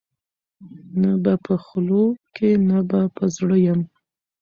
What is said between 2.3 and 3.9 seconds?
کي نه به په زړه یم